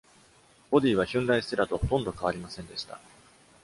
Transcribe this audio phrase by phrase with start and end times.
[0.71, 2.99] ボディはヒュンダイ・ステラとほとんど変わりませんでした。